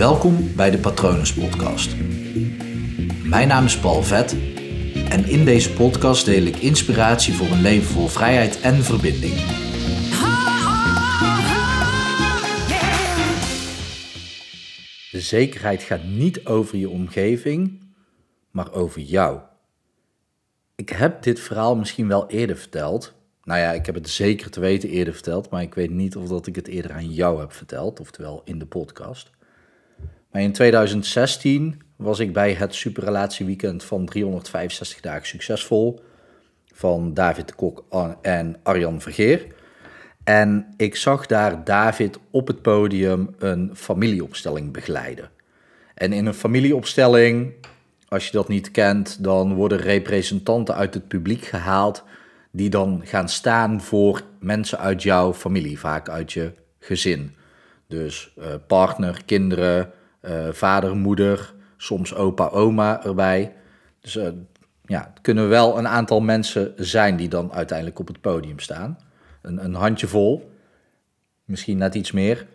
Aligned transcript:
Welkom 0.00 0.54
bij 0.56 0.70
de 0.70 0.78
Patronus 0.78 1.34
Podcast. 1.34 1.96
Mijn 3.24 3.48
naam 3.48 3.64
is 3.64 3.78
Paul 3.78 4.02
Vet 4.02 4.32
en 5.08 5.24
in 5.24 5.44
deze 5.44 5.72
podcast 5.72 6.24
deel 6.24 6.42
ik 6.42 6.56
inspiratie 6.56 7.34
voor 7.34 7.46
een 7.46 7.60
leven 7.60 7.88
vol 7.88 8.06
vrijheid 8.06 8.60
en 8.60 8.74
verbinding. 8.74 9.34
De 15.10 15.20
zekerheid 15.20 15.82
gaat 15.82 16.04
niet 16.04 16.46
over 16.46 16.78
je 16.78 16.88
omgeving, 16.88 17.80
maar 18.50 18.72
over 18.72 19.00
jou. 19.00 19.40
Ik 20.76 20.88
heb 20.88 21.22
dit 21.22 21.40
verhaal 21.40 21.76
misschien 21.76 22.08
wel 22.08 22.28
eerder 22.28 22.56
verteld. 22.56 23.14
Nou 23.42 23.60
ja, 23.60 23.72
ik 23.72 23.86
heb 23.86 23.94
het 23.94 24.08
zeker 24.08 24.50
te 24.50 24.60
weten 24.60 24.88
eerder 24.88 25.14
verteld, 25.14 25.50
maar 25.50 25.62
ik 25.62 25.74
weet 25.74 25.90
niet 25.90 26.16
of 26.16 26.28
dat 26.28 26.46
ik 26.46 26.56
het 26.56 26.68
eerder 26.68 26.92
aan 26.92 27.12
jou 27.12 27.40
heb 27.40 27.52
verteld, 27.52 28.00
oftewel 28.00 28.42
in 28.44 28.58
de 28.58 28.66
podcast. 28.66 29.30
Maar 30.30 30.42
in 30.42 30.52
2016 30.52 31.82
was 31.96 32.18
ik 32.18 32.32
bij 32.32 32.52
het 32.52 32.74
superrelatieweekend 32.74 33.84
van 33.84 34.06
365 34.06 35.00
dagen 35.00 35.26
succesvol 35.26 36.00
van 36.74 37.14
David 37.14 37.48
de 37.48 37.54
Kok 37.54 37.84
en 38.22 38.56
Arjan 38.62 39.00
Vergeer. 39.00 39.46
En 40.24 40.74
ik 40.76 40.96
zag 40.96 41.26
daar 41.26 41.64
David 41.64 42.18
op 42.30 42.46
het 42.46 42.62
podium 42.62 43.34
een 43.38 43.70
familieopstelling 43.74 44.72
begeleiden. 44.72 45.30
En 45.94 46.12
in 46.12 46.26
een 46.26 46.34
familieopstelling, 46.34 47.52
als 48.08 48.26
je 48.26 48.32
dat 48.32 48.48
niet 48.48 48.70
kent, 48.70 49.24
dan 49.24 49.54
worden 49.54 49.78
representanten 49.78 50.74
uit 50.74 50.94
het 50.94 51.08
publiek 51.08 51.44
gehaald 51.44 52.04
die 52.50 52.70
dan 52.70 53.02
gaan 53.04 53.28
staan 53.28 53.80
voor 53.80 54.22
mensen 54.38 54.78
uit 54.78 55.02
jouw 55.02 55.34
familie, 55.34 55.78
vaak 55.78 56.08
uit 56.08 56.32
je 56.32 56.52
gezin. 56.78 57.34
Dus 57.86 58.34
uh, 58.38 58.44
partner, 58.66 59.22
kinderen, 59.24 59.92
uh, 60.22 60.48
vader, 60.50 60.96
moeder, 60.96 61.54
soms 61.76 62.14
opa, 62.14 62.48
oma 62.48 63.04
erbij. 63.04 63.54
Dus 64.00 64.16
uh, 64.16 64.28
ja, 64.84 65.10
het 65.12 65.20
kunnen 65.20 65.48
wel 65.48 65.78
een 65.78 65.88
aantal 65.88 66.20
mensen 66.20 66.72
zijn 66.76 67.16
die 67.16 67.28
dan 67.28 67.52
uiteindelijk 67.52 67.98
op 67.98 68.06
het 68.06 68.20
podium 68.20 68.58
staan. 68.58 68.98
Een, 69.42 69.64
een 69.64 69.74
handjevol, 69.74 70.50
misschien 71.44 71.78
net 71.78 71.94
iets 71.94 72.12
meer. 72.12 72.46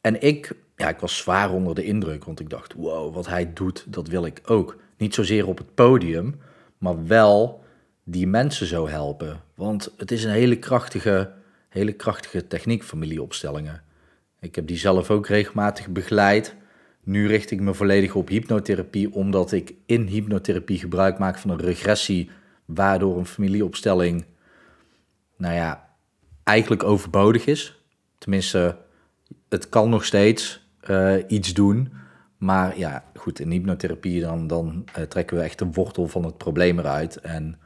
En 0.00 0.22
ik, 0.22 0.52
ja, 0.76 0.88
ik 0.88 0.98
was 0.98 1.16
zwaar 1.16 1.52
onder 1.52 1.74
de 1.74 1.84
indruk, 1.84 2.24
want 2.24 2.40
ik 2.40 2.50
dacht, 2.50 2.72
wow, 2.72 3.14
wat 3.14 3.26
hij 3.26 3.52
doet, 3.52 3.84
dat 3.88 4.08
wil 4.08 4.24
ik 4.24 4.40
ook. 4.44 4.76
Niet 4.96 5.14
zozeer 5.14 5.46
op 5.46 5.58
het 5.58 5.74
podium, 5.74 6.40
maar 6.78 7.06
wel 7.06 7.64
die 8.04 8.26
mensen 8.26 8.66
zo 8.66 8.88
helpen. 8.88 9.40
Want 9.54 9.92
het 9.96 10.10
is 10.10 10.24
een 10.24 10.30
hele 10.30 10.58
krachtige, 10.58 11.32
hele 11.68 11.92
krachtige 11.92 12.46
techniek, 12.46 12.82
familieopstellingen. 12.82 13.82
Ik 14.40 14.54
heb 14.54 14.66
die 14.66 14.76
zelf 14.78 15.10
ook 15.10 15.26
regelmatig 15.26 15.88
begeleid. 15.88 16.56
Nu 17.04 17.26
richt 17.26 17.50
ik 17.50 17.60
me 17.60 17.74
volledig 17.74 18.14
op 18.14 18.28
hypnotherapie, 18.28 19.14
omdat 19.14 19.52
ik 19.52 19.74
in 19.86 20.06
hypnotherapie 20.06 20.78
gebruik 20.78 21.18
maak 21.18 21.38
van 21.38 21.50
een 21.50 21.60
regressie, 21.60 22.30
waardoor 22.64 23.18
een 23.18 23.26
familieopstelling, 23.26 24.24
nou 25.36 25.54
ja, 25.54 25.88
eigenlijk 26.44 26.82
overbodig 26.82 27.46
is. 27.46 27.82
Tenminste, 28.18 28.76
het 29.48 29.68
kan 29.68 29.88
nog 29.88 30.04
steeds 30.04 30.68
uh, 30.90 31.14
iets 31.28 31.54
doen. 31.54 31.92
Maar 32.38 32.78
ja, 32.78 33.04
goed, 33.14 33.40
in 33.40 33.50
hypnotherapie 33.50 34.20
dan, 34.20 34.46
dan 34.46 34.84
uh, 34.98 35.04
trekken 35.04 35.36
we 35.36 35.42
echt 35.42 35.58
de 35.58 35.66
wortel 35.66 36.08
van 36.08 36.24
het 36.24 36.38
probleem 36.38 36.78
eruit. 36.78 37.16
En 37.16 37.58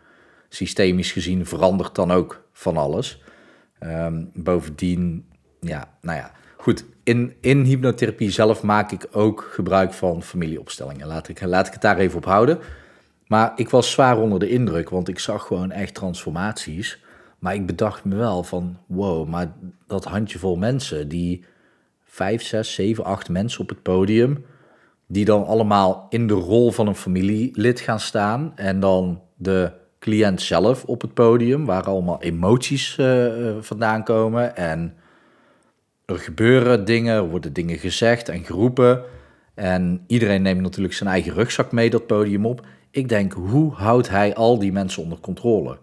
systemisch 0.49 1.13
gezien 1.13 1.47
verandert 1.47 1.95
dan 1.95 2.11
ook 2.11 2.49
van 2.53 2.77
alles. 2.77 3.23
Um, 3.81 4.31
bovendien, 4.35 5.25
ja, 5.61 5.97
nou 6.01 6.19
ja, 6.19 6.33
goed. 6.65 6.85
In, 7.03 7.35
in 7.41 7.63
hypnotherapie 7.63 8.31
zelf 8.31 8.63
maak 8.63 8.93
ik 8.93 9.07
ook 9.13 9.49
gebruik 9.53 9.93
van 9.93 10.23
familieopstellingen. 10.23 11.07
Laat 11.07 11.29
ik, 11.29 11.41
laat 11.41 11.67
ik 11.67 11.73
het 11.73 11.83
daar 11.83 11.99
even 11.99 12.17
op 12.17 12.25
houden. 12.25 12.59
Maar 13.27 13.53
ik 13.57 13.71
was 13.71 13.91
zwaar 13.91 14.19
onder 14.19 14.39
de 14.39 14.49
indruk, 14.49 14.91
want 14.91 15.09
ik 15.09 15.19
zag 15.19 15.47
gewoon 15.47 15.71
echt 15.71 15.95
transformaties. 15.95 17.03
Maar 17.39 17.55
ik 17.55 17.67
bedacht 17.67 18.05
me 18.05 18.17
wel 18.17 18.43
van, 18.43 18.79
wow, 18.87 19.29
maar 19.29 19.53
dat 19.87 20.05
handjevol 20.05 20.57
mensen, 20.57 21.09
die 21.09 21.45
vijf, 22.05 22.43
zes, 22.43 22.75
zeven, 22.75 23.05
acht 23.05 23.29
mensen 23.29 23.61
op 23.61 23.69
het 23.69 23.83
podium, 23.83 24.45
die 25.07 25.25
dan 25.25 25.47
allemaal 25.47 26.07
in 26.09 26.27
de 26.27 26.35
rol 26.35 26.71
van 26.71 26.87
een 26.87 26.95
familielid 26.95 27.81
gaan 27.81 28.01
staan 28.01 28.53
en 28.55 28.81
dan 28.81 29.21
de 29.37 29.73
cliënt 29.99 30.43
zelf 30.43 30.85
op 30.85 31.01
het 31.01 31.15
podium, 31.15 31.65
waar 31.65 31.85
allemaal 31.85 32.23
emoties 32.23 32.97
uh, 33.01 33.33
vandaan 33.61 34.05
komen. 34.05 34.57
En 34.57 34.95
er 36.07 36.19
gebeuren 36.19 36.85
dingen, 36.85 37.15
er 37.15 37.29
worden 37.29 37.53
dingen 37.53 37.79
gezegd 37.79 38.29
en 38.29 38.45
geroepen. 38.45 39.03
En 39.55 40.05
iedereen 40.07 40.43
neemt 40.43 40.61
natuurlijk 40.61 40.95
zijn 40.95 41.11
eigen 41.11 41.33
rugzak 41.33 41.73
mee 41.73 41.91
dat 41.91 42.07
podium 42.07 42.47
op. 42.47 42.67
Ik 42.91 43.09
denk, 43.09 43.33
hoe 43.33 43.73
houdt 43.73 44.09
hij 44.09 44.35
al 44.35 44.59
die 44.59 44.73
mensen 44.73 45.03
onder 45.03 45.19
controle? 45.19 45.79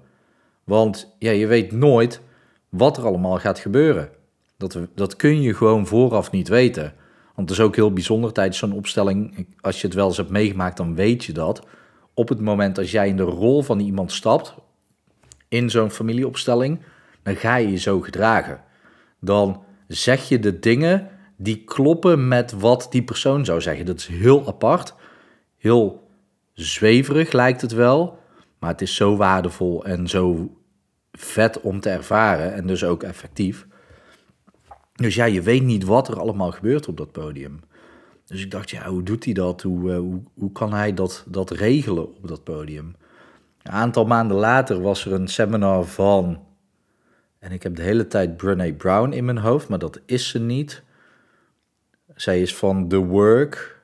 Want 0.63 1.15
ja, 1.19 1.31
je 1.31 1.47
weet 1.47 1.71
nooit 1.71 2.21
wat 2.69 2.97
er 2.97 3.05
allemaal 3.05 3.37
gaat 3.39 3.59
gebeuren. 3.59 4.09
Dat, 4.57 4.77
dat 4.95 5.15
kun 5.15 5.41
je 5.41 5.53
gewoon 5.53 5.87
vooraf 5.87 6.31
niet 6.31 6.47
weten. 6.47 6.93
Want 7.35 7.49
het 7.49 7.59
is 7.59 7.65
ook 7.65 7.75
heel 7.75 7.93
bijzonder 7.93 8.33
tijdens 8.33 8.57
zo'n 8.57 8.73
opstelling. 8.73 9.47
Als 9.61 9.81
je 9.81 9.87
het 9.87 9.95
wel 9.95 10.07
eens 10.07 10.17
hebt 10.17 10.29
meegemaakt, 10.29 10.77
dan 10.77 10.95
weet 10.95 11.23
je 11.23 11.33
dat 11.33 11.65
op 12.13 12.29
het 12.29 12.39
moment 12.39 12.77
als 12.77 12.91
jij 12.91 13.07
in 13.07 13.17
de 13.17 13.23
rol 13.23 13.61
van 13.61 13.79
iemand 13.79 14.11
stapt, 14.11 14.55
in 15.47 15.69
zo'n 15.69 15.91
familieopstelling, 15.91 16.79
dan 17.23 17.35
ga 17.35 17.55
je 17.55 17.71
je 17.71 17.77
zo 17.77 17.99
gedragen. 17.99 18.61
Dan 19.19 19.63
zeg 19.91 20.29
je 20.29 20.39
de 20.39 20.59
dingen 20.59 21.09
die 21.37 21.63
kloppen 21.63 22.27
met 22.27 22.51
wat 22.51 22.87
die 22.89 23.03
persoon 23.03 23.45
zou 23.45 23.61
zeggen. 23.61 23.85
Dat 23.85 23.99
is 23.99 24.07
heel 24.07 24.47
apart, 24.47 24.93
heel 25.57 26.07
zweverig 26.53 27.31
lijkt 27.31 27.61
het 27.61 27.71
wel, 27.71 28.19
maar 28.59 28.69
het 28.69 28.81
is 28.81 28.95
zo 28.95 29.15
waardevol 29.15 29.85
en 29.85 30.07
zo 30.07 30.55
vet 31.11 31.61
om 31.61 31.79
te 31.79 31.89
ervaren 31.89 32.53
en 32.53 32.67
dus 32.67 32.83
ook 32.83 33.03
effectief. 33.03 33.67
Dus 34.95 35.15
ja, 35.15 35.25
je 35.25 35.41
weet 35.41 35.63
niet 35.63 35.83
wat 35.83 36.07
er 36.07 36.19
allemaal 36.19 36.51
gebeurt 36.51 36.87
op 36.87 36.97
dat 36.97 37.11
podium. 37.11 37.59
Dus 38.25 38.43
ik 38.43 38.51
dacht, 38.51 38.69
ja, 38.69 38.87
hoe 38.87 39.03
doet 39.03 39.25
hij 39.25 39.33
dat? 39.33 39.61
Hoe, 39.61 39.91
uh, 39.91 39.97
hoe, 39.97 40.23
hoe 40.33 40.51
kan 40.51 40.73
hij 40.73 40.93
dat, 40.93 41.25
dat 41.27 41.51
regelen 41.51 42.15
op 42.15 42.27
dat 42.27 42.43
podium? 42.43 42.95
Een 43.63 43.71
aantal 43.71 44.05
maanden 44.05 44.37
later 44.37 44.81
was 44.81 45.05
er 45.05 45.13
een 45.13 45.27
seminar 45.27 45.85
van, 45.85 46.39
en 47.41 47.51
ik 47.51 47.63
heb 47.63 47.75
de 47.75 47.81
hele 47.81 48.07
tijd 48.07 48.37
Brené 48.37 48.73
Brown 48.73 49.11
in 49.11 49.25
mijn 49.25 49.37
hoofd, 49.37 49.67
maar 49.67 49.79
dat 49.79 49.99
is 50.05 50.29
ze 50.29 50.39
niet. 50.39 50.83
Zij 52.15 52.41
is 52.41 52.55
van 52.55 52.87
The 52.87 52.97
Work, 52.97 53.81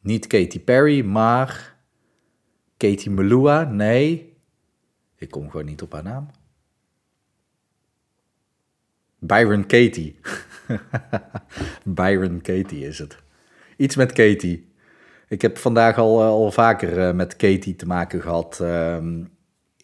niet 0.00 0.26
Katy 0.26 0.60
Perry, 0.60 1.04
maar 1.04 1.76
Katie 2.76 3.10
Melua, 3.10 3.64
nee, 3.64 4.36
ik 5.16 5.30
kom 5.30 5.50
gewoon 5.50 5.66
niet 5.66 5.82
op 5.82 5.92
haar 5.92 6.02
naam. 6.02 6.30
Byron 9.18 9.66
Katie. 9.66 10.20
Byron 11.84 12.40
Katie 12.40 12.86
is 12.86 12.98
het. 12.98 13.16
Iets 13.76 13.96
met 13.96 14.12
Katie. 14.12 14.72
Ik 15.28 15.42
heb 15.42 15.58
vandaag 15.58 15.98
al, 15.98 16.20
eh, 16.20 16.26
al 16.26 16.50
vaker 16.50 16.98
uh, 16.98 17.12
met 17.12 17.36
Katie 17.36 17.76
te 17.76 17.86
maken 17.86 18.22
gehad 18.22 18.58
uh, 18.62 18.98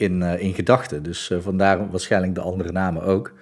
in, 0.01 0.21
uh, 0.21 0.41
in 0.41 0.55
gedachten. 0.55 1.03
Dus 1.03 1.33
vandaar 1.41 1.91
waarschijnlijk 1.91 2.35
de 2.35 2.41
andere 2.41 2.73
namen 2.73 3.03
ook. 3.03 3.33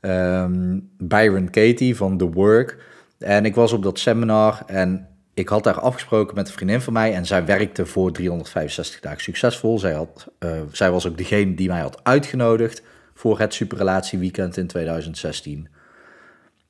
Um, 0.00 0.90
Byron 0.98 1.50
Katie 1.50 1.96
van 1.96 2.16
The 2.16 2.30
Work. 2.30 2.78
En 3.18 3.44
ik 3.44 3.54
was 3.54 3.72
op 3.72 3.82
dat 3.82 3.98
seminar 3.98 4.62
en 4.66 5.08
ik 5.34 5.48
had 5.48 5.64
daar 5.64 5.80
afgesproken 5.80 6.34
met 6.34 6.46
een 6.46 6.54
vriendin 6.54 6.80
van 6.80 6.92
mij. 6.92 7.14
En 7.14 7.26
zij 7.26 7.44
werkte 7.44 7.86
voor 7.86 8.12
365 8.12 9.00
dagen 9.00 9.22
succesvol. 9.22 9.78
Zij, 9.78 9.92
had, 9.92 10.26
zij 10.72 10.90
was 10.90 11.06
ook 11.06 11.18
degene 11.18 11.54
die 11.54 11.68
mij 11.68 11.80
had 11.80 12.04
uitgenodigd 12.04 12.82
voor 13.14 13.38
het 13.38 13.54
superrelatieweekend 13.54 14.56
in 14.56 14.66
2016. 14.66 15.68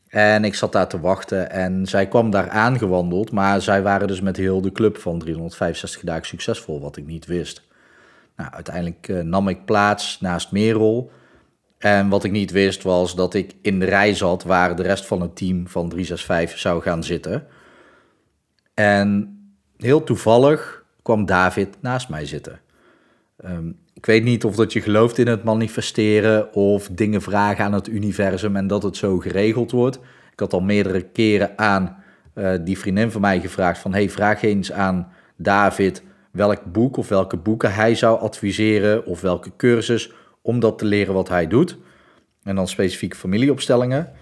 En 0.09 0.45
ik 0.45 0.55
zat 0.55 0.73
daar 0.73 0.89
te 0.89 1.01
wachten 1.01 1.51
en 1.51 1.87
zij 1.87 2.07
kwam 2.07 2.31
daar 2.31 2.49
aangewandeld, 2.49 3.33
maar 3.33 3.63
zij 3.63 3.83
waren 3.83 4.09
dus 4.09 4.21
met 4.21 4.37
heel 4.37 4.61
de 4.61 4.72
club 4.72 4.99
van 4.99 5.19
365 5.19 6.03
dagen 6.03 6.27
succesvol, 6.27 6.81
wat 6.81 6.97
ik 6.97 7.07
niet 7.07 7.27
wist. 7.27 7.66
Nou, 8.36 8.53
uiteindelijk 8.53 9.09
uh, 9.09 9.21
nam 9.21 9.48
ik 9.48 9.65
plaats 9.65 10.21
naast 10.21 10.53
Merel. 10.53 11.10
En 11.78 12.09
wat 12.09 12.24
ik 12.24 12.30
niet 12.30 12.50
wist 12.50 12.83
was 12.83 13.15
dat 13.15 13.34
ik 13.34 13.53
in 13.62 13.78
de 13.78 13.84
rij 13.84 14.15
zat 14.15 14.42
waar 14.42 14.77
de 14.77 14.83
rest 14.83 15.06
van 15.06 15.21
het 15.21 15.36
team 15.36 15.68
van 15.68 15.88
365 15.88 16.59
zou 16.59 16.83
gaan 16.83 17.04
zitten. 17.04 17.47
En 18.74 19.38
heel 19.77 20.04
toevallig 20.04 20.84
kwam 21.03 21.27
David 21.27 21.77
naast 21.80 22.09
mij 22.09 22.27
zitten. 22.27 22.60
Um, 23.44 23.78
ik 23.94 24.06
weet 24.06 24.24
niet 24.24 24.44
of 24.44 24.56
dat 24.56 24.72
je 24.72 24.80
gelooft 24.80 25.18
in 25.18 25.27
het 25.27 25.44
manifesteren 25.44 26.54
of 26.54 26.88
dingen 26.92 27.22
vragen 27.22 27.65
aan 27.65 27.72
het 27.72 27.88
universum 27.88 28.56
en 28.56 28.66
dat 28.66 28.83
het 28.83 28.97
zo 28.97 29.18
geregeld 29.18 29.71
wordt. 29.71 29.97
Ik 30.33 30.41
had 30.41 30.53
al 30.53 30.60
meerdere 30.60 31.00
keren 31.00 31.59
aan 31.59 31.97
uh, 32.34 32.53
die 32.60 32.78
vriendin 32.78 33.10
van 33.10 33.21
mij 33.21 33.41
gevraagd 33.41 33.78
van 33.78 33.92
hey, 33.92 34.10
vraag 34.10 34.42
eens 34.42 34.72
aan 34.72 35.12
David 35.36 36.03
welk 36.36 36.65
boek 36.65 36.97
of 36.97 37.09
welke 37.09 37.36
boeken 37.36 37.74
hij 37.74 37.94
zou 37.94 38.21
adviseren 38.21 39.06
of 39.06 39.21
welke 39.21 39.50
cursus 39.56 40.12
om 40.42 40.60
dat 40.60 40.78
te 40.78 40.84
leren 40.84 41.15
wat 41.15 41.28
hij 41.28 41.47
doet. 41.47 41.77
En 42.42 42.54
dan 42.54 42.68
specifiek 42.68 43.16
familieopstellingen. 43.16 44.12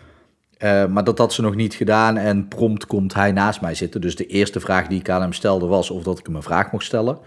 Uh, 0.58 0.86
maar 0.86 1.04
dat 1.04 1.18
had 1.18 1.32
ze 1.32 1.42
nog 1.42 1.54
niet 1.54 1.74
gedaan 1.74 2.16
en 2.16 2.48
prompt 2.48 2.86
komt 2.86 3.14
hij 3.14 3.32
naast 3.32 3.60
mij 3.60 3.74
zitten. 3.74 4.00
Dus 4.00 4.16
de 4.16 4.26
eerste 4.26 4.60
vraag 4.60 4.86
die 4.86 4.98
ik 4.98 5.08
aan 5.08 5.20
hem 5.20 5.32
stelde 5.32 5.66
was 5.66 5.90
of 5.90 6.02
dat 6.02 6.18
ik 6.18 6.26
hem 6.26 6.36
een 6.36 6.42
vraag 6.42 6.72
mocht 6.72 6.84
stellen. 6.84 7.18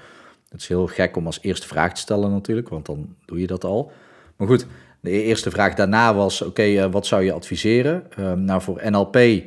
Het 0.50 0.62
is 0.62 0.68
heel 0.68 0.88
gek 0.88 1.16
om 1.16 1.26
als 1.26 1.40
eerste 1.42 1.68
vraag 1.68 1.94
te 1.94 2.02
stellen 2.02 2.32
natuurlijk, 2.32 2.70
want 2.70 2.86
dan 2.86 3.16
doe 3.26 3.40
je 3.40 3.48
dat 3.48 3.64
al. 3.64 3.92
Maar 4.36 4.48
goed, 4.48 4.66
de 5.00 5.10
eerste 5.10 5.52
vraag 5.52 5.74
daarna 5.74 6.16
was, 6.16 6.42
oké, 6.42 6.50
okay, 6.50 6.90
wat 6.90 7.06
zou 7.06 7.24
je 7.24 7.32
adviseren? 7.32 8.04
Uh, 8.20 8.34
nou, 8.34 8.62
voor 8.62 8.82
NLP, 8.90 9.44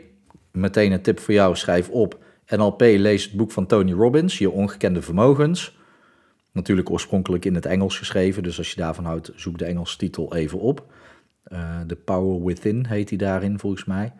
meteen 0.50 0.92
een 0.92 1.02
tip 1.02 1.20
voor 1.20 1.34
jou, 1.34 1.56
schrijf 1.56 1.88
op. 1.88 2.19
NLP, 2.50 2.81
lees 2.81 3.25
het 3.25 3.32
boek 3.32 3.52
van 3.52 3.67
Tony 3.67 3.93
Robbins, 3.93 4.38
Je 4.38 4.50
Ongekende 4.50 5.02
Vermogens. 5.02 5.79
Natuurlijk 6.52 6.91
oorspronkelijk 6.91 7.44
in 7.44 7.55
het 7.55 7.67
Engels 7.67 7.99
geschreven, 7.99 8.43
dus 8.43 8.58
als 8.58 8.70
je 8.70 8.76
daarvan 8.76 9.05
houdt, 9.05 9.32
zoek 9.35 9.58
de 9.58 9.64
Engelse 9.64 9.97
titel 9.97 10.35
even 10.35 10.58
op. 10.58 10.85
The 11.87 11.97
Power 12.05 12.44
Within 12.44 12.85
heet 12.87 13.08
hij 13.08 13.19
daarin 13.19 13.58
volgens 13.58 13.85
mij. 13.85 14.12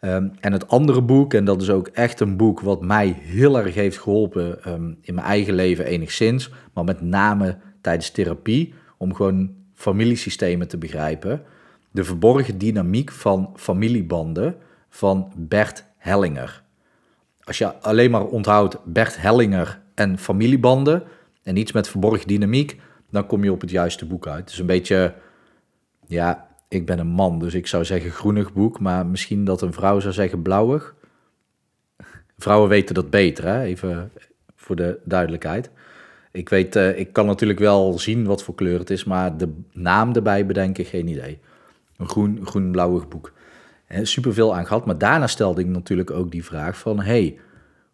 Um, 0.00 0.32
en 0.40 0.52
het 0.52 0.68
andere 0.68 1.02
boek, 1.02 1.34
en 1.34 1.44
dat 1.44 1.62
is 1.62 1.70
ook 1.70 1.88
echt 1.88 2.20
een 2.20 2.36
boek 2.36 2.60
wat 2.60 2.82
mij 2.82 3.18
heel 3.20 3.58
erg 3.58 3.74
heeft 3.74 3.98
geholpen 3.98 4.72
um, 4.72 4.98
in 5.00 5.14
mijn 5.14 5.26
eigen 5.26 5.54
leven 5.54 5.84
enigszins, 5.84 6.50
maar 6.72 6.84
met 6.84 7.00
name 7.00 7.56
tijdens 7.80 8.10
therapie, 8.10 8.74
om 8.96 9.14
gewoon 9.14 9.54
familiesystemen 9.74 10.68
te 10.68 10.78
begrijpen. 10.78 11.42
De 11.90 12.04
verborgen 12.04 12.58
dynamiek 12.58 13.12
van 13.12 13.52
familiebanden 13.56 14.56
van 14.88 15.32
Bert 15.36 15.84
Hellinger. 15.96 16.62
Als 17.48 17.58
je 17.58 17.74
alleen 17.80 18.10
maar 18.10 18.24
onthoudt 18.24 18.78
Bert 18.84 19.20
Hellinger 19.20 19.80
en 19.94 20.18
familiebanden 20.18 21.02
en 21.42 21.56
iets 21.56 21.72
met 21.72 21.88
verborgen 21.88 22.26
dynamiek, 22.26 22.80
dan 23.10 23.26
kom 23.26 23.44
je 23.44 23.52
op 23.52 23.60
het 23.60 23.70
juiste 23.70 24.06
boek 24.06 24.26
uit. 24.26 24.40
Het 24.40 24.50
is 24.50 24.58
een 24.58 24.66
beetje, 24.66 25.14
ja, 26.06 26.48
ik 26.68 26.86
ben 26.86 26.98
een 26.98 27.06
man, 27.06 27.38
dus 27.38 27.54
ik 27.54 27.66
zou 27.66 27.84
zeggen 27.84 28.10
groenig 28.10 28.52
boek, 28.52 28.80
maar 28.80 29.06
misschien 29.06 29.44
dat 29.44 29.62
een 29.62 29.72
vrouw 29.72 30.00
zou 30.00 30.12
zeggen 30.12 30.42
blauwig. 30.42 30.94
Vrouwen 32.38 32.68
weten 32.68 32.94
dat 32.94 33.10
beter, 33.10 33.44
hè? 33.44 33.62
even 33.62 34.10
voor 34.54 34.76
de 34.76 34.98
duidelijkheid. 35.04 35.70
Ik 36.32 36.48
weet, 36.48 36.76
uh, 36.76 36.98
ik 36.98 37.12
kan 37.12 37.26
natuurlijk 37.26 37.58
wel 37.58 37.98
zien 37.98 38.24
wat 38.24 38.42
voor 38.42 38.54
kleur 38.54 38.78
het 38.78 38.90
is, 38.90 39.04
maar 39.04 39.36
de 39.36 39.54
naam 39.72 40.14
erbij 40.14 40.46
bedenken, 40.46 40.84
geen 40.84 41.08
idee. 41.08 41.38
Een 41.96 42.08
groen, 42.08 42.40
groen-blauwig 42.46 43.08
boek. 43.08 43.32
Super 43.88 44.34
veel 44.34 44.54
aan 44.54 44.66
gehad, 44.66 44.86
maar 44.86 44.98
daarna 44.98 45.26
stelde 45.26 45.60
ik 45.60 45.66
natuurlijk 45.66 46.10
ook 46.10 46.30
die 46.30 46.44
vraag 46.44 46.78
van, 46.78 47.00
hey, 47.00 47.38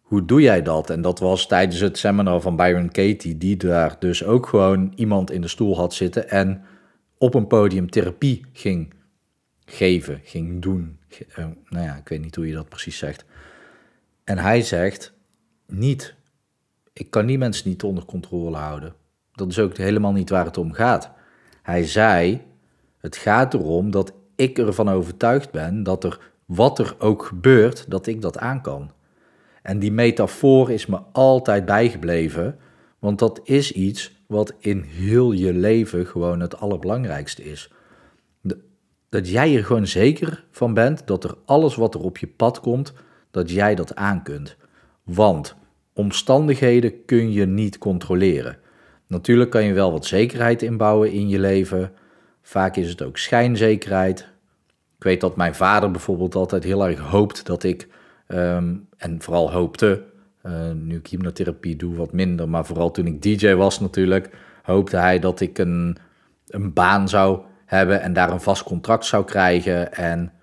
hoe 0.01 0.25
doe 0.25 0.41
jij 0.41 0.61
dat? 0.61 0.89
En 0.89 1.01
dat 1.01 1.19
was 1.19 1.47
tijdens 1.47 1.79
het 1.79 1.97
seminar 1.97 2.41
van 2.41 2.55
Byron 2.55 2.91
Katie, 2.91 3.37
die 3.37 3.57
daar 3.57 3.95
dus 3.99 4.23
ook 4.23 4.47
gewoon 4.47 4.93
iemand 4.95 5.31
in 5.31 5.41
de 5.41 5.47
stoel 5.47 5.75
had 5.75 5.93
zitten 5.93 6.29
en 6.29 6.63
op 7.17 7.33
een 7.33 7.47
podium 7.47 7.89
therapie 7.89 8.45
ging 8.53 8.93
geven, 9.65 10.21
ging 10.23 10.61
doen. 10.61 10.99
Uh, 11.39 11.45
nou 11.69 11.85
ja, 11.85 11.95
ik 11.95 12.07
weet 12.07 12.21
niet 12.21 12.35
hoe 12.35 12.47
je 12.47 12.53
dat 12.53 12.69
precies 12.69 12.97
zegt. 12.97 13.25
En 14.23 14.37
hij 14.37 14.61
zegt 14.61 15.13
niet, 15.67 16.15
ik 16.93 17.09
kan 17.09 17.25
die 17.25 17.37
mensen 17.37 17.69
niet 17.69 17.83
onder 17.83 18.05
controle 18.05 18.57
houden. 18.57 18.93
Dat 19.31 19.49
is 19.49 19.59
ook 19.59 19.77
helemaal 19.77 20.11
niet 20.13 20.29
waar 20.29 20.45
het 20.45 20.57
om 20.57 20.71
gaat. 20.71 21.11
Hij 21.61 21.85
zei, 21.85 22.41
het 22.97 23.15
gaat 23.15 23.53
erom 23.53 23.91
dat 23.91 24.13
ik 24.35 24.57
ervan 24.57 24.89
overtuigd 24.89 25.51
ben 25.51 25.83
dat 25.83 26.03
er 26.03 26.19
wat 26.45 26.79
er 26.79 26.95
ook 26.99 27.25
gebeurt, 27.25 27.85
dat 27.87 28.07
ik 28.07 28.21
dat 28.21 28.37
aan 28.37 28.61
kan. 28.61 28.91
En 29.61 29.79
die 29.79 29.91
metafoor 29.91 30.71
is 30.71 30.85
me 30.85 30.99
altijd 31.11 31.65
bijgebleven, 31.65 32.57
want 32.99 33.19
dat 33.19 33.39
is 33.43 33.71
iets 33.71 34.23
wat 34.27 34.53
in 34.59 34.81
heel 34.81 35.31
je 35.31 35.53
leven 35.53 36.05
gewoon 36.05 36.39
het 36.39 36.57
allerbelangrijkste 36.57 37.43
is. 37.43 37.71
Dat 39.09 39.29
jij 39.29 39.55
er 39.55 39.65
gewoon 39.65 39.87
zeker 39.87 40.45
van 40.51 40.73
bent 40.73 41.07
dat 41.07 41.23
er 41.23 41.35
alles 41.45 41.75
wat 41.75 41.93
er 41.93 42.01
op 42.01 42.17
je 42.17 42.27
pad 42.27 42.59
komt, 42.59 42.93
dat 43.31 43.49
jij 43.49 43.75
dat 43.75 43.95
aan 43.95 44.23
kunt. 44.23 44.55
Want 45.03 45.55
omstandigheden 45.93 47.05
kun 47.05 47.31
je 47.31 47.45
niet 47.45 47.77
controleren. 47.77 48.57
Natuurlijk 49.07 49.49
kan 49.49 49.63
je 49.63 49.73
wel 49.73 49.91
wat 49.91 50.05
zekerheid 50.05 50.61
inbouwen 50.61 51.11
in 51.11 51.29
je 51.29 51.39
leven. 51.39 51.91
Vaak 52.47 52.75
is 52.75 52.89
het 52.89 53.01
ook 53.01 53.17
schijnzekerheid. 53.17 54.19
Ik 54.97 55.03
weet 55.03 55.21
dat 55.21 55.35
mijn 55.35 55.55
vader 55.55 55.91
bijvoorbeeld 55.91 56.35
altijd 56.35 56.63
heel 56.63 56.87
erg 56.87 56.99
hoopt 56.99 57.45
dat 57.45 57.63
ik, 57.63 57.87
ehm, 58.27 58.75
en 58.97 59.21
vooral 59.21 59.51
hoopte, 59.51 60.03
uh, 60.43 60.71
nu 60.71 60.97
ik 60.97 61.07
hypnotherapie 61.07 61.75
doe, 61.75 61.95
wat 61.95 62.11
minder. 62.11 62.49
Maar 62.49 62.65
vooral 62.65 62.91
toen 62.91 63.05
ik 63.05 63.21
DJ 63.21 63.53
was 63.53 63.79
natuurlijk, 63.79 64.29
hoopte 64.63 64.97
hij 64.97 65.19
dat 65.19 65.39
ik 65.39 65.57
een, 65.57 65.97
een 66.47 66.73
baan 66.73 67.09
zou 67.09 67.41
hebben 67.65 68.01
en 68.01 68.13
daar 68.13 68.31
een 68.31 68.41
vast 68.41 68.63
contract 68.63 69.05
zou 69.05 69.25
krijgen. 69.25 69.93
En 69.93 70.33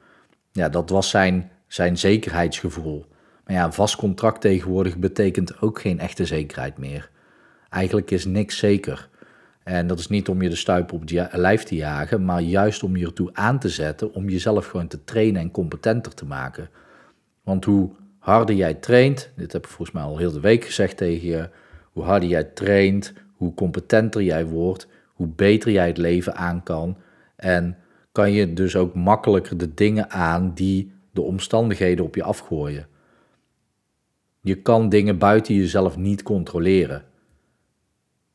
ja, 0.53 0.69
dat 0.69 0.91
was 0.91 1.11
zijn, 1.11 1.51
zijn 1.67 1.99
zekerheidsgevoel. 1.99 3.07
Maar 3.45 3.57
ja, 3.57 3.65
een 3.65 3.73
vast 3.73 3.97
contract 3.97 4.41
tegenwoordig 4.41 4.97
betekent 4.97 5.61
ook 5.61 5.81
geen 5.81 6.01
echte 6.01 6.27
zekerheid 6.27 6.79
meer. 6.79 7.11
Eigenlijk 7.69 8.11
is 8.11 8.25
niks 8.25 8.59
zeker. 8.59 9.09
En 9.65 9.87
dat 9.87 9.99
is 9.99 10.09
niet 10.09 10.29
om 10.29 10.43
je 10.43 10.49
de 10.49 10.57
stuip 10.57 10.93
op 10.93 11.01
het 11.01 11.33
lijf 11.33 11.63
te 11.63 11.75
jagen, 11.75 12.25
maar 12.25 12.41
juist 12.41 12.83
om 12.83 12.97
je 12.97 13.07
ertoe 13.07 13.31
aan 13.33 13.59
te 13.59 13.69
zetten 13.69 14.15
om 14.15 14.29
jezelf 14.29 14.67
gewoon 14.67 14.89
te 14.89 15.05
trainen 15.05 15.41
en 15.41 15.51
competenter 15.51 16.15
te 16.15 16.25
maken. 16.25 16.69
Want 17.43 17.65
hoe 17.65 17.91
harder 18.19 18.55
jij 18.55 18.75
traint, 18.75 19.31
dit 19.37 19.53
heb 19.53 19.65
ik 19.65 19.71
volgens 19.71 19.91
mij 19.97 20.03
al 20.03 20.19
heel 20.19 20.33
de 20.33 20.41
week 20.41 20.65
gezegd 20.65 20.97
tegen 20.97 21.29
je, 21.29 21.49
hoe 21.93 22.05
harder 22.05 22.29
jij 22.29 22.45
traint, 22.45 23.13
hoe 23.35 23.55
competenter 23.55 24.23
jij 24.23 24.47
wordt, 24.47 24.87
hoe 25.07 25.27
beter 25.27 25.73
jij 25.73 25.87
het 25.87 25.99
leven 25.99 26.35
aan 26.35 26.63
kan. 26.63 26.97
En 27.37 27.77
kan 28.13 28.33
je 28.33 28.53
dus 28.53 28.77
ook 28.77 28.95
makkelijker 28.95 29.57
de 29.57 29.75
dingen 29.75 30.11
aan 30.11 30.55
die 30.55 30.93
de 31.13 31.21
omstandigheden 31.21 32.05
op 32.05 32.15
je 32.15 32.23
afgooien. 32.23 32.87
Je 34.41 34.55
kan 34.55 34.89
dingen 34.89 35.19
buiten 35.19 35.55
jezelf 35.55 35.97
niet 35.97 36.23
controleren. 36.23 37.05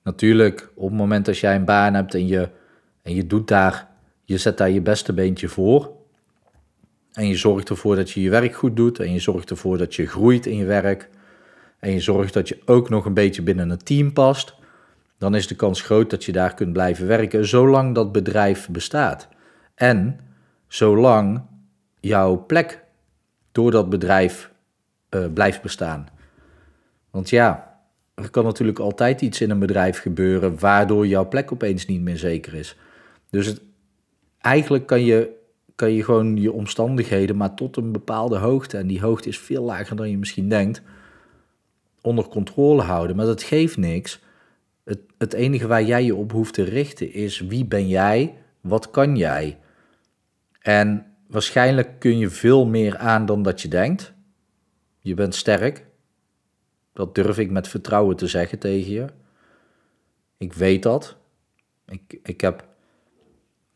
Natuurlijk, 0.08 0.72
op 0.76 0.90
het 0.90 0.98
moment 0.98 1.26
dat 1.26 1.38
jij 1.38 1.56
een 1.56 1.66
baan 1.66 1.94
hebt 1.94 2.14
en 2.14 2.28
je, 2.28 2.50
en 3.02 3.16
je 3.16 3.28
doet 3.28 3.48
daar, 3.48 3.88
je 4.24 4.38
zet 4.38 4.58
daar 4.58 4.70
je 4.70 4.82
beste 4.82 5.14
beentje 5.14 5.48
voor, 5.48 5.92
en 7.18 7.28
je 7.28 7.36
zorgt 7.36 7.70
ervoor 7.70 7.96
dat 7.96 8.12
je 8.12 8.22
je 8.22 8.30
werk 8.30 8.56
goed 8.56 8.76
doet. 8.76 9.00
En 9.00 9.12
je 9.12 9.20
zorgt 9.20 9.50
ervoor 9.50 9.78
dat 9.78 9.96
je 9.96 10.08
groeit 10.08 10.46
in 10.46 10.58
je 10.58 10.66
werk. 10.66 11.10
En 11.80 11.92
je 11.92 12.00
zorgt 12.00 12.34
dat 12.34 12.48
je 12.48 12.62
ook 12.66 12.90
nog 12.90 13.06
een 13.06 13.14
beetje 13.14 13.42
binnen 13.42 13.70
een 13.70 13.84
team 13.84 14.14
past. 14.14 14.56
Dan 15.18 15.36
is 15.36 15.48
de 15.48 15.56
kans 15.56 15.82
groot 15.82 16.10
dat 16.10 16.24
je 16.24 16.32
daar 16.32 16.54
kunt 16.54 16.74
blijven 16.74 17.08
werken 17.08 17.48
zolang 17.48 17.96
dat 17.96 18.12
bedrijf 18.12 18.70
bestaat. 18.70 19.28
En 19.76 20.20
zolang 20.68 21.42
jouw 22.00 22.46
plek 22.46 22.84
door 23.52 23.72
dat 23.72 23.90
bedrijf 23.90 24.52
uh, 25.10 25.26
blijft 25.34 25.62
bestaan. 25.62 26.08
Want 27.12 27.30
ja, 27.30 27.67
er 28.22 28.30
kan 28.30 28.44
natuurlijk 28.44 28.80
altijd 28.80 29.22
iets 29.22 29.42
in 29.42 29.50
een 29.50 29.60
bedrijf 29.60 30.00
gebeuren 30.00 30.60
waardoor 30.60 31.08
jouw 31.08 31.28
plek 31.28 31.52
opeens 31.52 31.86
niet 31.86 32.02
meer 32.02 32.18
zeker 32.18 32.54
is. 32.54 32.76
Dus 33.30 33.46
het, 33.46 33.62
eigenlijk 34.42 34.86
kan 34.86 35.06
je 35.06 35.36
kan 35.76 35.92
je 35.92 36.04
gewoon 36.04 36.38
je 36.38 36.52
omstandigheden, 36.52 37.38
maar 37.38 37.54
tot 37.54 37.78
een 37.78 37.92
bepaalde 37.92 38.38
hoogte, 38.38 38.78
en 38.78 38.88
die 38.88 39.02
hoogte 39.02 39.30
is 39.30 39.40
veel 39.40 39.64
lager 39.64 39.96
dan 39.96 40.10
je 40.10 40.18
misschien 40.18 40.50
denkt, 40.50 40.82
onder 42.02 42.28
controle 42.28 42.82
houden. 42.82 43.16
Maar 43.16 43.26
dat 43.26 43.44
geeft 43.44 43.78
niks. 43.78 44.20
Het, 44.84 45.00
het 45.18 45.34
enige 45.34 45.68
waar 45.68 45.84
jij 45.84 46.04
je 46.04 46.16
op 46.16 46.32
hoeft 46.32 46.54
te 46.54 46.64
richten 46.64 47.14
is 47.14 47.40
wie 47.40 47.66
ben 47.66 47.88
jij, 47.88 48.34
wat 48.62 48.92
kan 48.92 49.16
jij? 49.16 49.58
En 50.62 51.06
waarschijnlijk 51.28 52.00
kun 52.00 52.18
je 52.18 52.30
veel 52.30 52.66
meer 52.66 52.98
aan 52.98 53.26
dan 53.26 53.44
dat 53.44 53.62
je 53.62 53.68
denkt. 53.68 54.14
Je 55.00 55.14
bent 55.14 55.36
sterk. 55.36 55.87
Dat 56.98 57.16
durf 57.16 57.38
ik 57.38 57.52
met 57.52 57.68
vertrouwen 57.68 58.16
te 58.16 58.28
zeggen 58.28 58.60
tegen 58.60 58.92
je. 58.92 59.06
Ik 60.38 60.54
weet 60.54 60.84
dat. 60.84 61.18
Ik, 61.88 62.20
ik 62.24 62.42
heb 62.42 62.68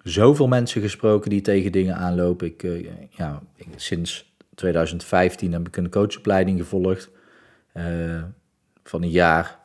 zoveel 0.04 0.48
mensen 0.48 0.82
gesproken 0.82 1.30
die 1.30 1.42
tegen 1.42 1.72
dingen 1.72 1.96
aanlopen. 1.96 2.48
Ik, 2.48 2.64
uh, 2.64 2.88
ja, 3.10 3.44
sinds 3.76 4.34
2015 4.56 5.52
heb 5.54 5.68
ik 5.68 5.78
een 5.78 5.90
coachopleiding 5.90 6.60
gevolgd 6.60 7.10
uh, 7.74 8.24
van 8.84 9.02
een 9.02 9.10
jaar. 9.10 9.60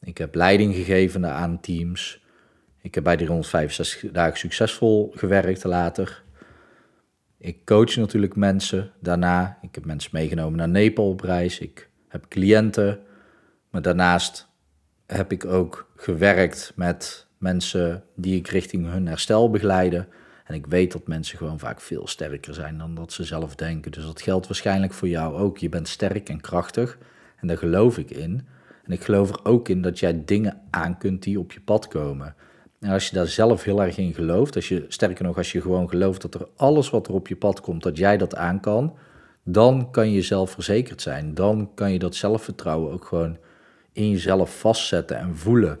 Ik 0.00 0.18
heb 0.18 0.34
leiding 0.34 0.74
gegeven 0.74 1.26
aan 1.26 1.60
teams. 1.60 2.24
Ik 2.78 2.94
heb 2.94 3.04
bij 3.04 3.16
die 3.16 3.26
165 3.26 4.10
dagen 4.10 4.38
succesvol 4.38 5.12
gewerkt 5.16 5.64
later. 5.64 6.22
Ik 7.38 7.64
coach 7.64 7.96
natuurlijk 7.96 8.36
mensen 8.36 8.92
daarna. 9.00 9.58
Ik 9.62 9.74
heb 9.74 9.84
mensen 9.84 10.10
meegenomen 10.12 10.58
naar 10.58 10.68
Nepal 10.68 11.08
op 11.08 11.20
reis. 11.20 11.58
Ik 11.58 11.92
heb 12.14 12.28
cliënten. 12.28 12.98
Maar 13.70 13.82
daarnaast 13.82 14.48
heb 15.06 15.32
ik 15.32 15.44
ook 15.44 15.92
gewerkt 15.96 16.72
met 16.76 17.26
mensen 17.38 18.04
die 18.16 18.36
ik 18.36 18.48
richting 18.48 18.90
hun 18.90 19.06
herstel 19.06 19.50
begeleiden. 19.50 20.08
En 20.44 20.54
ik 20.54 20.66
weet 20.66 20.92
dat 20.92 21.06
mensen 21.06 21.38
gewoon 21.38 21.58
vaak 21.58 21.80
veel 21.80 22.06
sterker 22.06 22.54
zijn 22.54 22.78
dan 22.78 22.94
dat 22.94 23.12
ze 23.12 23.24
zelf 23.24 23.54
denken. 23.54 23.92
Dus 23.92 24.04
dat 24.04 24.22
geldt 24.22 24.46
waarschijnlijk 24.46 24.92
voor 24.92 25.08
jou 25.08 25.36
ook. 25.36 25.58
Je 25.58 25.68
bent 25.68 25.88
sterk 25.88 26.28
en 26.28 26.40
krachtig 26.40 26.98
en 27.40 27.46
daar 27.46 27.58
geloof 27.58 27.98
ik 27.98 28.10
in. 28.10 28.46
En 28.84 28.92
ik 28.92 29.04
geloof 29.04 29.30
er 29.30 29.44
ook 29.44 29.68
in 29.68 29.82
dat 29.82 29.98
jij 29.98 30.24
dingen 30.24 30.60
aan 30.70 30.98
kunt 30.98 31.22
die 31.22 31.38
op 31.38 31.52
je 31.52 31.60
pad 31.60 31.88
komen. 31.88 32.34
En 32.80 32.90
als 32.90 33.08
je 33.08 33.14
daar 33.14 33.26
zelf 33.26 33.64
heel 33.64 33.82
erg 33.82 33.96
in 33.96 34.14
gelooft, 34.14 34.56
als 34.56 34.68
je, 34.68 34.84
sterker 34.88 35.24
nog, 35.24 35.36
als 35.36 35.52
je 35.52 35.60
gewoon 35.60 35.88
gelooft 35.88 36.22
dat 36.22 36.34
er 36.34 36.48
alles 36.56 36.90
wat 36.90 37.08
er 37.08 37.14
op 37.14 37.28
je 37.28 37.36
pad 37.36 37.60
komt, 37.60 37.82
dat 37.82 37.96
jij 37.96 38.16
dat 38.16 38.36
aan 38.36 38.60
kan, 38.60 38.96
dan 39.44 39.90
kan 39.90 40.10
je 40.10 40.22
zelf 40.22 40.50
verzekerd 40.50 41.02
zijn. 41.02 41.34
Dan 41.34 41.70
kan 41.74 41.92
je 41.92 41.98
dat 41.98 42.14
zelfvertrouwen 42.14 42.92
ook 42.92 43.04
gewoon 43.04 43.36
in 43.92 44.10
jezelf 44.10 44.58
vastzetten 44.58 45.18
en 45.18 45.36
voelen. 45.36 45.78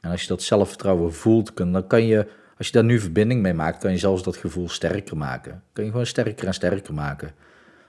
En 0.00 0.10
als 0.10 0.22
je 0.22 0.28
dat 0.28 0.42
zelfvertrouwen 0.42 1.14
voelt, 1.14 1.56
dan 1.56 1.86
kan 1.86 2.06
je, 2.06 2.26
als 2.58 2.66
je 2.66 2.72
daar 2.72 2.84
nu 2.84 3.00
verbinding 3.00 3.42
mee 3.42 3.54
maakt, 3.54 3.78
kan 3.78 3.90
je 3.90 3.98
zelfs 3.98 4.22
dat 4.22 4.36
gevoel 4.36 4.68
sterker 4.68 5.16
maken. 5.16 5.62
Kan 5.72 5.84
je 5.84 5.90
gewoon 5.90 6.06
sterker 6.06 6.46
en 6.46 6.54
sterker 6.54 6.94
maken. 6.94 7.34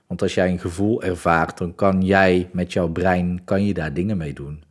Want 0.06 0.22
als 0.22 0.34
jij 0.34 0.50
een 0.50 0.60
gevoel 0.60 1.02
ervaart, 1.02 1.58
dan 1.58 1.74
kan 1.74 2.02
jij 2.02 2.48
met 2.52 2.72
jouw 2.72 2.88
brein, 2.88 3.40
kan 3.44 3.64
je 3.64 3.74
daar 3.74 3.94
dingen 3.94 4.16
mee 4.16 4.32
doen. 4.32 4.62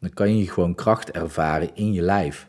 Dan 0.00 0.10
kan 0.12 0.38
je 0.38 0.50
gewoon 0.50 0.74
kracht 0.74 1.10
ervaren 1.10 1.70
in 1.74 1.92
je 1.92 2.02
lijf. 2.02 2.48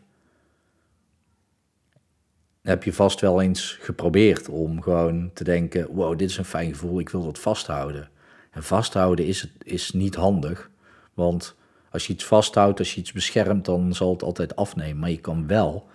Heb 2.65 2.84
je 2.84 2.93
vast 2.93 3.22
wel 3.22 3.41
eens 3.41 3.77
geprobeerd 3.81 4.50
om 4.50 4.81
gewoon 4.81 5.29
te 5.34 5.43
denken, 5.43 5.88
wow, 5.91 6.17
dit 6.17 6.29
is 6.29 6.38
een 6.38 6.45
fijn 6.45 6.69
gevoel, 6.69 7.00
ik 7.00 7.10
wil 7.10 7.24
dat 7.24 7.39
vasthouden. 7.39 8.10
En 8.51 8.63
vasthouden 8.63 9.25
is, 9.25 9.51
is 9.63 9.91
niet 9.91 10.15
handig, 10.15 10.69
want 11.13 11.55
als 11.89 12.07
je 12.07 12.13
iets 12.13 12.25
vasthoudt, 12.25 12.79
als 12.79 12.93
je 12.93 13.00
iets 13.00 13.12
beschermt, 13.12 13.65
dan 13.65 13.93
zal 13.93 14.12
het 14.12 14.24
altijd 14.24 14.55
afnemen. 14.55 15.00
Maar 15.00 15.10
je 15.10 15.19
kan 15.19 15.48
wel 15.48 15.88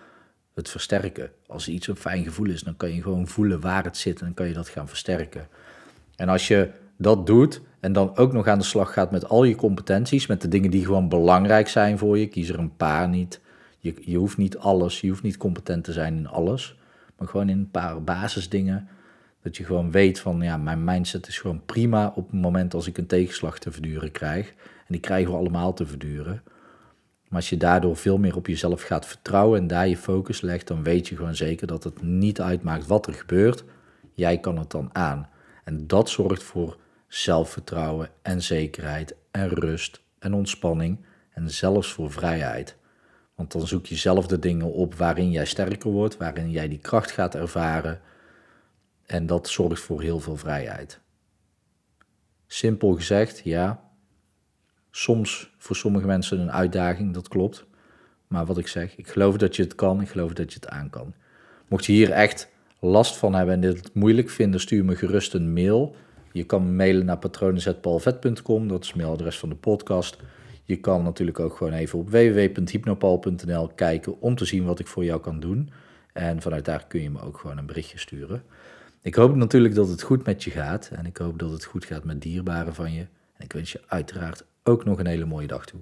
het 0.54 0.68
versterken. 0.68 1.30
Als 1.46 1.68
iets 1.68 1.86
een 1.86 1.96
fijn 1.96 2.24
gevoel 2.24 2.48
is, 2.48 2.62
dan 2.62 2.76
kan 2.76 2.94
je 2.94 3.02
gewoon 3.02 3.26
voelen 3.26 3.60
waar 3.60 3.84
het 3.84 3.96
zit 3.96 4.18
en 4.18 4.24
dan 4.24 4.34
kan 4.34 4.48
je 4.48 4.54
dat 4.54 4.68
gaan 4.68 4.88
versterken. 4.88 5.48
En 6.16 6.28
als 6.28 6.48
je 6.48 6.70
dat 6.96 7.26
doet 7.26 7.60
en 7.80 7.92
dan 7.92 8.16
ook 8.16 8.32
nog 8.32 8.46
aan 8.46 8.58
de 8.58 8.64
slag 8.64 8.92
gaat 8.92 9.10
met 9.10 9.28
al 9.28 9.44
je 9.44 9.54
competenties, 9.54 10.26
met 10.26 10.40
de 10.40 10.48
dingen 10.48 10.70
die 10.70 10.84
gewoon 10.84 11.08
belangrijk 11.08 11.68
zijn 11.68 11.98
voor 11.98 12.18
je, 12.18 12.26
kies 12.26 12.48
er 12.48 12.58
een 12.58 12.76
paar 12.76 13.08
niet. 13.08 13.40
Je, 13.80 13.94
je 14.00 14.16
hoeft 14.16 14.36
niet 14.36 14.58
alles, 14.58 15.00
je 15.00 15.08
hoeft 15.08 15.22
niet 15.22 15.36
competent 15.36 15.84
te 15.84 15.92
zijn 15.92 16.16
in 16.16 16.28
alles, 16.28 16.76
maar 17.18 17.28
gewoon 17.28 17.48
in 17.48 17.58
een 17.58 17.70
paar 17.70 18.02
basisdingen. 18.02 18.88
Dat 19.42 19.56
je 19.56 19.64
gewoon 19.64 19.90
weet 19.90 20.20
van, 20.20 20.40
ja, 20.40 20.56
mijn 20.56 20.84
mindset 20.84 21.26
is 21.26 21.38
gewoon 21.38 21.64
prima 21.66 22.12
op 22.14 22.30
het 22.30 22.40
moment 22.40 22.74
als 22.74 22.86
ik 22.86 22.98
een 22.98 23.06
tegenslag 23.06 23.58
te 23.58 23.72
verduren 23.72 24.10
krijg. 24.10 24.48
En 24.48 24.86
die 24.88 25.00
krijgen 25.00 25.30
we 25.30 25.38
allemaal 25.38 25.74
te 25.74 25.86
verduren. 25.86 26.42
Maar 27.28 27.38
als 27.38 27.48
je 27.48 27.56
daardoor 27.56 27.96
veel 27.96 28.18
meer 28.18 28.36
op 28.36 28.46
jezelf 28.46 28.82
gaat 28.82 29.06
vertrouwen 29.06 29.60
en 29.60 29.66
daar 29.66 29.88
je 29.88 29.96
focus 29.96 30.40
legt, 30.40 30.66
dan 30.66 30.82
weet 30.82 31.08
je 31.08 31.16
gewoon 31.16 31.34
zeker 31.34 31.66
dat 31.66 31.84
het 31.84 32.02
niet 32.02 32.40
uitmaakt 32.40 32.86
wat 32.86 33.06
er 33.06 33.14
gebeurt. 33.14 33.64
Jij 34.14 34.38
kan 34.38 34.58
het 34.58 34.70
dan 34.70 34.90
aan. 34.92 35.28
En 35.64 35.86
dat 35.86 36.08
zorgt 36.08 36.42
voor 36.42 36.76
zelfvertrouwen 37.08 38.08
en 38.22 38.42
zekerheid 38.42 39.14
en 39.30 39.48
rust 39.48 40.02
en 40.18 40.34
ontspanning 40.34 40.98
en 41.30 41.50
zelfs 41.50 41.92
voor 41.92 42.10
vrijheid. 42.10 42.76
Want 43.40 43.52
dan 43.52 43.66
zoek 43.66 43.86
je 43.86 43.96
zelf 43.96 44.26
de 44.26 44.38
dingen 44.38 44.72
op 44.72 44.94
waarin 44.94 45.30
jij 45.30 45.44
sterker 45.44 45.90
wordt, 45.90 46.16
waarin 46.16 46.50
jij 46.50 46.68
die 46.68 46.78
kracht 46.78 47.10
gaat 47.10 47.34
ervaren. 47.34 48.00
En 49.06 49.26
dat 49.26 49.48
zorgt 49.48 49.82
voor 49.82 50.02
heel 50.02 50.20
veel 50.20 50.36
vrijheid. 50.36 51.00
Simpel 52.46 52.94
gezegd, 52.94 53.40
ja. 53.44 53.82
Soms 54.90 55.54
voor 55.58 55.76
sommige 55.76 56.06
mensen 56.06 56.40
een 56.40 56.52
uitdaging, 56.52 57.14
dat 57.14 57.28
klopt. 57.28 57.66
Maar 58.26 58.46
wat 58.46 58.58
ik 58.58 58.66
zeg, 58.66 58.96
ik 58.96 59.08
geloof 59.08 59.36
dat 59.36 59.56
je 59.56 59.62
het 59.62 59.74
kan, 59.74 60.00
ik 60.00 60.08
geloof 60.08 60.32
dat 60.32 60.52
je 60.52 60.58
het 60.60 60.68
aan 60.68 60.90
kan. 60.90 61.14
Mocht 61.68 61.86
je 61.86 61.92
hier 61.92 62.10
echt 62.10 62.48
last 62.80 63.16
van 63.16 63.34
hebben 63.34 63.54
en 63.54 63.60
dit 63.60 63.94
moeilijk 63.94 64.30
vinden, 64.30 64.60
stuur 64.60 64.84
me 64.84 64.96
gerust 64.96 65.34
een 65.34 65.52
mail. 65.52 65.96
Je 66.32 66.44
kan 66.44 66.76
mailen 66.76 67.06
naar 67.06 67.18
patronen.paulvet.com, 67.18 68.68
dat 68.68 68.82
is 68.82 68.88
het 68.88 68.96
mailadres 68.96 69.38
van 69.38 69.48
de 69.48 69.54
podcast. 69.54 70.18
Je 70.70 70.76
kan 70.76 71.02
natuurlijk 71.02 71.40
ook 71.40 71.56
gewoon 71.56 71.72
even 71.72 71.98
op 71.98 72.10
www.hypnopal.nl 72.10 73.68
kijken 73.68 74.20
om 74.20 74.34
te 74.34 74.44
zien 74.44 74.64
wat 74.64 74.78
ik 74.78 74.86
voor 74.86 75.04
jou 75.04 75.20
kan 75.20 75.40
doen. 75.40 75.70
En 76.12 76.42
vanuit 76.42 76.64
daar 76.64 76.86
kun 76.86 77.02
je 77.02 77.10
me 77.10 77.20
ook 77.20 77.38
gewoon 77.38 77.58
een 77.58 77.66
berichtje 77.66 77.98
sturen. 77.98 78.42
Ik 79.02 79.14
hoop 79.14 79.34
natuurlijk 79.34 79.74
dat 79.74 79.88
het 79.88 80.02
goed 80.02 80.26
met 80.26 80.44
je 80.44 80.50
gaat 80.50 80.90
en 80.92 81.06
ik 81.06 81.16
hoop 81.16 81.38
dat 81.38 81.50
het 81.50 81.64
goed 81.64 81.84
gaat 81.84 82.04
met 82.04 82.22
dierbaren 82.22 82.74
van 82.74 82.92
je. 82.92 83.00
En 83.36 83.44
ik 83.44 83.52
wens 83.52 83.72
je 83.72 83.80
uiteraard 83.86 84.44
ook 84.62 84.84
nog 84.84 84.98
een 84.98 85.06
hele 85.06 85.24
mooie 85.24 85.46
dag 85.46 85.66
toe. 85.66 85.80